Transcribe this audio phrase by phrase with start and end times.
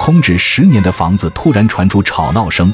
[0.00, 2.72] 空置十年的房子突然传出吵闹声，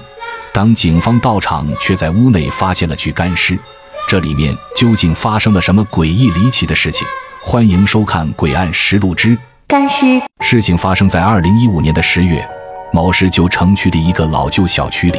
[0.54, 3.58] 当警方到场，却在屋内发现了具干尸。
[4.06, 7.04] 这里面究竟发生了什么诡异离奇的事情？
[7.42, 9.36] 欢迎收看《诡案实录之
[9.66, 10.06] 干尸》。
[10.38, 12.48] 事情发生在二零一五年的十月，
[12.92, 15.18] 某市旧城区的一个老旧小区里。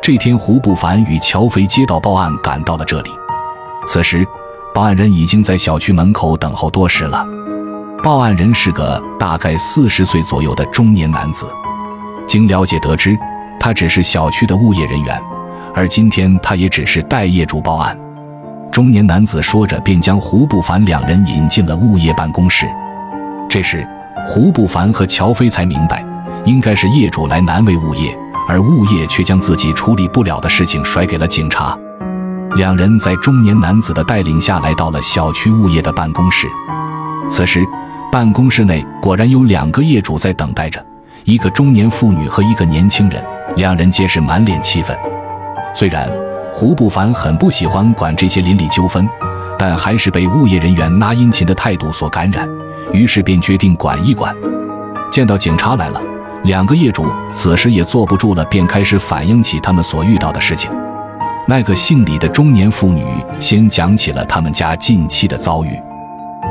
[0.00, 3.10] 这天，胡不凡与乔飞接到报案，赶到了这里。
[3.86, 4.26] 此时，
[4.74, 7.22] 报案人已经在小区门口等候多时了。
[8.08, 11.46] 报案人是个大概四十岁左右的中年男子。
[12.26, 13.14] 经了解得知，
[13.60, 15.22] 他只是小区的物业人员。
[15.74, 17.94] 而今天，他也只是代业主报案。
[18.72, 22.66] 中年男子说着，便将胡不凡两人引进了物业办公室。
[23.46, 23.86] 这时，
[24.24, 26.02] 胡不凡和乔飞才明白，
[26.46, 28.18] 应该是业主来难为物业，
[28.48, 31.78] 而物业却将自己处理不了的事情甩给了警察。
[32.56, 36.48] 两人在中年男子的带领下来到了小区物业的办公室。
[37.28, 37.62] 此时，
[38.10, 40.84] 办公室内果然有两个业主在等待着，
[41.24, 43.22] 一个中年妇女和一个年轻人，
[43.56, 44.96] 两人皆是满脸气愤。
[45.74, 46.08] 虽然
[46.50, 49.06] 胡不凡很不喜欢管这些邻里纠纷，
[49.58, 52.48] 但还是被物业人员拿殷勤的态度所感染，
[52.92, 54.34] 于是便决定管一管。
[55.10, 56.00] 见到警察来了，
[56.44, 60.70] 两个业主此时也坐不住了，便开始反映起他们所遇到的事情。
[61.46, 63.04] 那个姓李的中年妇女
[63.38, 65.78] 先讲起了他们家近期的遭遇。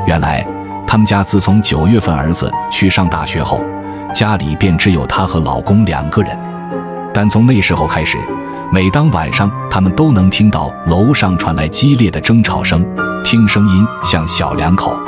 [0.06, 0.46] 原来，
[0.88, 3.60] 他们家自从九月份儿子去上大学后，
[4.14, 6.36] 家里便只有她和老公两个人。
[7.12, 8.16] 但从那时候开始，
[8.72, 12.82] 每当晚上，他们都能听到楼上传来激烈的争吵声，
[13.22, 14.98] 听声音像小两口。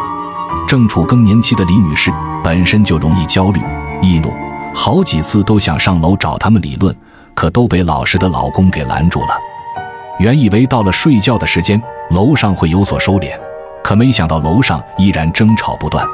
[0.69, 2.13] 正处更年期的李女士
[2.45, 3.61] 本身就容易焦虑、
[4.03, 4.31] 易怒，
[4.75, 6.95] 好几次都想上楼找他们理论，
[7.35, 9.29] 可都被老实的老公给拦住了。
[10.19, 13.31] 原以为到了睡觉的时间，楼上会有所收敛，
[13.91, 16.07] 可没想到楼上依然争吵不断。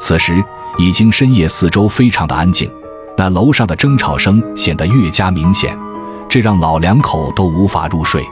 [0.00, 0.44] 此时
[0.76, 2.68] 已经深夜，四周非常的安静，
[3.16, 5.78] 那楼上的争吵声显得越加明显。
[6.28, 8.24] 这让老两口都无法入睡，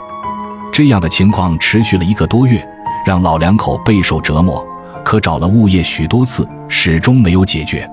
[0.73, 2.61] 这样的情况持续了一个多月，
[3.07, 4.67] 让老两口备受折磨。
[5.05, 7.89] 可找了物业许多次，始终没有解决。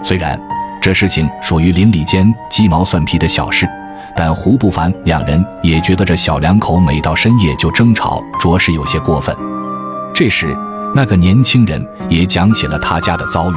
[0.00, 0.40] 虽然
[0.80, 3.68] 这事情属于邻里间鸡毛蒜皮的小事，
[4.16, 9.36] 但胡不凡两人也觉得这小两口每到深夜就争吵，着实有些过分。
[10.14, 10.56] 这时，
[10.94, 13.54] 那个年轻人也讲起了他家的遭遇。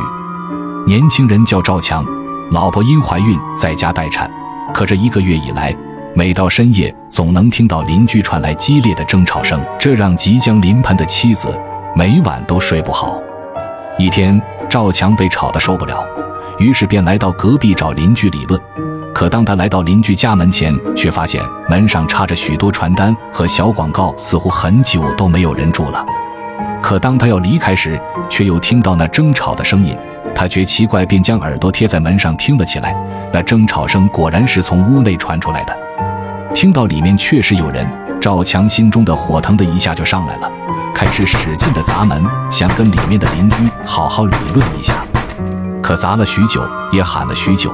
[0.87, 2.03] 年轻人叫赵强，
[2.49, 4.27] 老婆因怀孕在家待产。
[4.73, 5.75] 可这一个月以来，
[6.15, 11.55] 每到深夜，总能听到邻居传来激烈的争吵声，这让即将临盆的妻子
[11.95, 13.21] 每晚都睡不好。
[13.99, 16.03] 一天，赵强被吵得受不了，
[16.57, 18.59] 于是便来到隔壁找邻居理论。
[19.13, 26.03] 可当他来到邻居家门前，却发现门上插着许多传单和小广告，似乎很久都没有人住了。
[26.87, 27.99] 可当他要离开时，
[28.29, 29.93] 却又听到那争吵的声音。
[30.33, 32.95] 他觉奇怪，便将耳朵贴在门上听了起来。
[33.33, 35.77] 那争吵声果然是从屋内传出来的。
[36.55, 37.85] 听到里面确实有人，
[38.21, 40.49] 赵强心中的火腾的一下就上来了，
[40.95, 44.93] 开始使劲的砸门，想跟里面的邻居好好理论一下。
[45.83, 47.69] 可砸了许久，也喊了许久，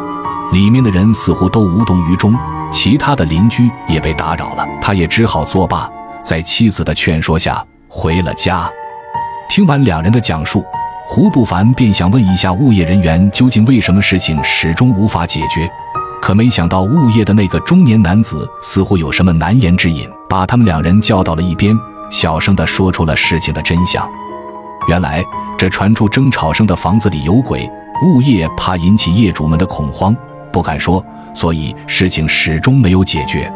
[0.52, 2.36] 里面的人似乎都无动于衷。
[2.72, 5.88] 其他的邻居也被打扰了，他也只好作罢，
[6.24, 8.68] 在妻子的劝说下回了家。
[9.54, 10.66] 听完两人的讲述。
[11.06, 15.70] 胡不凡便想问一下物业人员，究竟为什么事情始终无法解决？
[16.20, 21.72] 可没想到，物业的那个中年男子似乎有什么难言之隐，把他们两人叫到了一边，
[22.10, 24.10] 小声地说出了事情的真相。
[24.88, 25.24] 原来，
[25.56, 27.70] 这传出争吵声的房子里有鬼，
[28.08, 30.18] 物业怕引起业主们的恐慌，
[30.52, 31.06] 不敢说，
[31.36, 33.54] 所以事情始终没有解决。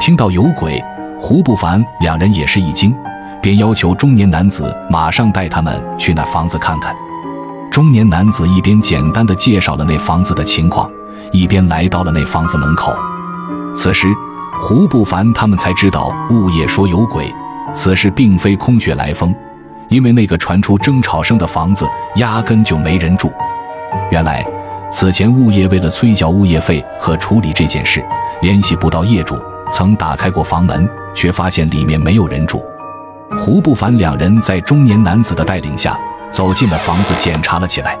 [0.00, 0.80] 听到有鬼，
[1.18, 2.94] 胡不凡两人也是一惊。
[3.46, 6.92] 便要求中年男子马上带他们去那房子看看。
[7.70, 10.90] 中年男子一边简单的介绍了那房子的情况，
[11.30, 12.92] 一边来到了那房子门口。
[13.72, 14.08] 此时，
[14.58, 17.32] 胡不凡他们才知道物业说有鬼，
[17.72, 19.32] 此事并非空穴来风，
[19.90, 21.86] 因为那个传出争吵声的房子
[22.16, 23.30] 压根就没人住。
[24.10, 24.44] 原来，
[24.90, 28.04] 此前物业为了催缴物业费和处理这件事，
[28.42, 29.40] 联系不到业主，
[29.70, 32.60] 曾打开过房门，却发现里面没有人住。
[33.38, 35.96] 胡不凡两人在中年男子的带领下
[36.32, 37.96] 走进了房子，检查了起来。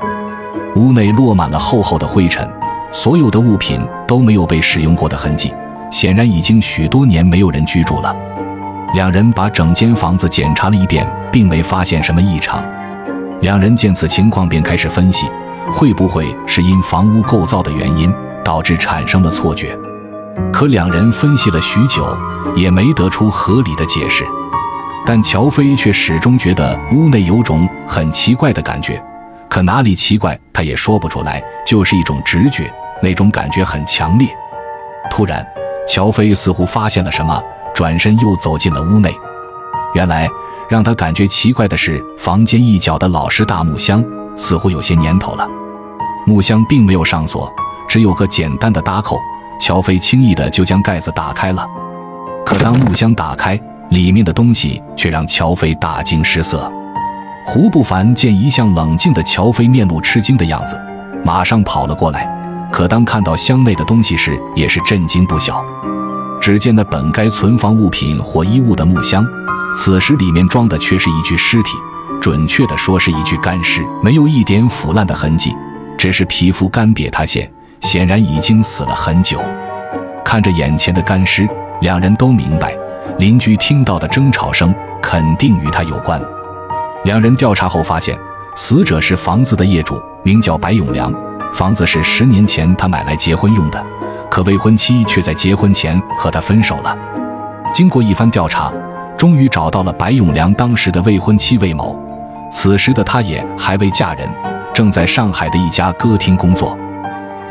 [0.74, 2.48] 屋内落满了厚厚的灰尘，
[2.92, 5.52] 所有的物品都没有被使用过的痕迹，
[5.90, 8.14] 显然已经许多年没有人居住了。
[8.94, 12.62] 两人把整间房子检查了一遍，并没发现什么异常。
[13.40, 15.26] 两人见此情况，便开始分析，
[15.72, 18.12] 会不会是因房屋构造的原因
[18.44, 19.76] 导致产生了错觉？
[20.52, 22.06] 可两人分析了许久，
[22.54, 24.24] 也没得出合理的解释。
[25.06, 29.00] 但乔飞却始终觉得屋内有种很奇怪的感觉，
[29.48, 32.68] 可哪里奇怪，他也说不出来，就是一种直觉，
[33.00, 34.28] 那种感觉很强烈。
[35.08, 35.46] 突然，
[35.86, 37.40] 乔飞似乎发现了什么，
[37.72, 39.14] 转身又走进了屋内。
[39.94, 40.28] 原来，
[40.68, 44.04] 让他感觉奇怪的是，房间一角的老式大木箱
[44.36, 45.48] 似乎有些年头了。
[46.26, 47.48] 木箱并没有上锁，
[47.88, 49.16] 只有个简单的搭扣。
[49.60, 51.64] 乔飞轻易的就将盖子打开了。
[52.44, 53.58] 可当木箱打开，
[53.90, 56.70] 里面的东西却让乔飞大惊失色。
[57.46, 60.76] 胡不凡见一向冷静的乔飞面露吃惊的样子，
[61.24, 62.28] 马上跑了过来。
[62.72, 65.64] 可当看到箱内的东西时，也是震惊不小。
[66.40, 69.24] 只见那本该存放物品或衣物的木箱，
[69.74, 71.70] 此时里面装的却是一具尸体，
[72.20, 75.54] 准确的说是一具干尸，没有一点腐烂的痕迹，
[75.96, 77.50] 只是皮肤干瘪塌陷，
[77.80, 79.40] 显然已经死了很久。
[80.24, 81.48] 看着眼前的干尸，
[81.80, 82.76] 两人都明白，
[83.18, 86.20] 邻居听到的争吵声肯定与他有关。
[87.04, 88.18] 两人调查后发现，
[88.54, 91.12] 死者是房子的业主，名叫白永良。
[91.52, 93.82] 房子是十年前他买来结婚用的，
[94.28, 96.96] 可未婚妻却在结婚前和他分手了。
[97.72, 98.72] 经过一番调查，
[99.16, 101.98] 终于找到了白永良当时的未婚妻魏某。
[102.52, 104.28] 此时的他也还未嫁人，
[104.74, 106.76] 正在上海的一家歌厅工作。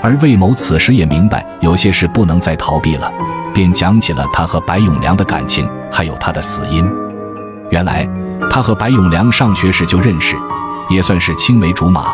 [0.01, 3.11] 而魏某此时也明白有些事不能再逃避了，
[3.55, 6.85] 便讲起了他和白永良的感情，还有他的死因。
[7.71, 8.05] 原来
[8.51, 10.35] 他和白永良上学时就认识，
[10.89, 12.13] 也算是青梅竹马。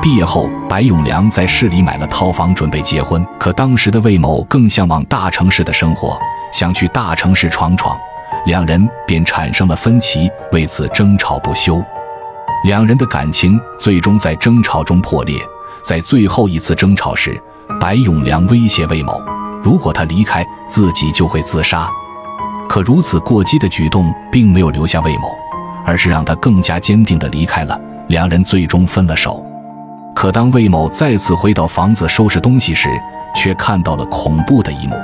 [0.00, 3.26] 毕业后，白永良在市里买了套房，准备结婚。
[3.36, 6.16] 可当时的魏某更向往大城市的生活，
[6.52, 7.96] 想去大城市闯闯，
[8.46, 11.82] 两人便产生了分歧，为此争吵不休。
[12.64, 15.36] 两人的感情最终在争吵中破裂。
[15.84, 17.40] 在最后一次争吵时，
[17.80, 19.22] 白永良威胁魏某，
[19.66, 21.90] 如果他离开自己，就会自杀。
[22.68, 25.36] 可如此过激的举动并没有留下魏某，
[25.84, 27.76] 而是让他更加坚定地离开了。
[28.06, 29.44] 两人最终分了手。
[30.14, 32.88] 可当魏某再次回到房子收拾东西时，
[33.34, 34.94] 却看到了恐怖的一幕：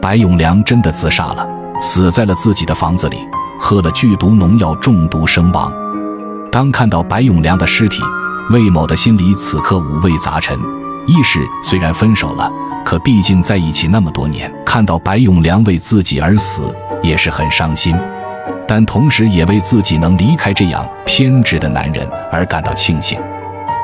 [0.00, 1.44] 白永良真的自杀了，
[1.82, 3.16] 死在了自己的房子里，
[3.58, 5.72] 喝了剧毒农药中毒身亡。
[6.52, 8.00] 当看到白永良的尸体，
[8.50, 10.56] 魏某的心里此刻五味杂陈。
[11.10, 12.48] 一是虽然分手了，
[12.84, 16.72] 可毕竟在一起那么多年，看到白永良为自己而死，
[17.02, 17.92] 也是很伤心；
[18.64, 23.18] 但同时也为自己能离开这样偏执的男人而感到庆幸。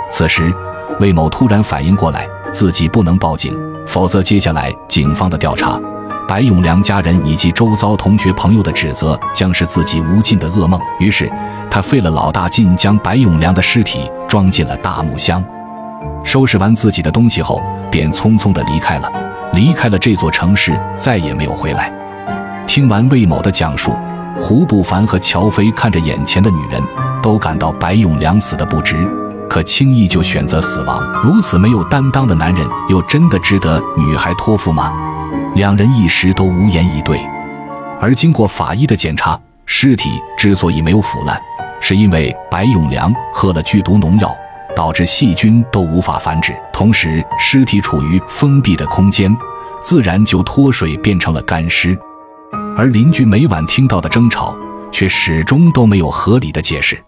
[0.08, 0.54] 此时，
[1.00, 3.52] 魏某突然反应过来，自己不能报警，
[3.88, 5.80] 否则接下来警方的调查、
[6.28, 10.80] 白永良家人以及周遭同学朋友的指责，将是自己无尽的噩梦。
[11.00, 11.28] 于是，
[11.68, 15.44] 他费了老大劲，将白永良的尸体装进了大木箱，
[16.26, 19.10] 收拾完自己的东西后，便匆匆地离开了，
[19.54, 21.90] 离开了这座城市，再也没有回来。
[22.66, 23.92] 听完魏某的讲述，
[24.36, 26.82] 胡不凡和乔飞看着眼前的女人，
[27.22, 28.96] 都感到白永良死的不值。
[29.48, 34.92] 可轻易就选择死亡，如此没有担当的男人，又真的值得女孩托付吗？
[35.54, 37.20] 两人一时都无言以对。
[38.00, 41.40] 而经过法医的检查，尸体之所以没有腐烂，
[41.80, 44.36] 是因为白永良喝了剧毒农药，
[44.76, 46.54] 导致细菌都无法繁殖。
[46.72, 49.34] 同时，尸体处于封闭的空间，
[49.80, 51.98] 自然就脱水变成了干尸。
[52.76, 54.54] 而邻居每晚听到的争吵，
[54.92, 57.02] 却始终都没有合理的解释。